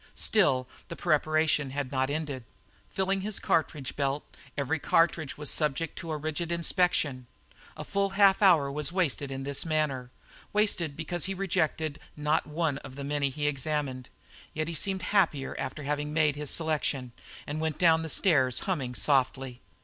[0.15, 2.43] Still the preparation had not ended.
[2.89, 4.25] Filling his cartridge belt,
[4.57, 7.27] every cartridge was subject to a rigid inspection.
[7.77, 10.09] A full half hour was wasted in this manner.
[10.53, 14.09] Wasted, because he rejected not one of the many he examined.
[14.55, 17.11] Yet he seemed happier after having made his selection,
[17.45, 19.61] and went down the stairs, humming softly.